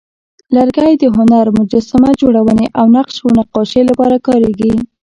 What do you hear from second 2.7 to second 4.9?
او نقش و نقاشۍ لپاره کارېږي.